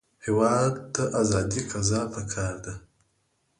[0.25, 2.73] هېواد ته ازاد قضا پکار دی